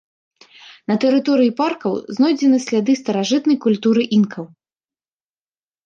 На 0.91 0.95
тэрыторыі 1.03 1.51
паркаў 1.61 1.93
знойдзены 2.19 2.59
сляды 2.65 2.93
старажытнай 3.03 3.57
культуры 3.71 4.01
інкаў. 4.21 4.53